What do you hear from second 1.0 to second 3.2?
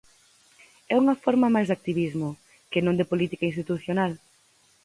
unha forma máis de activismo, que non de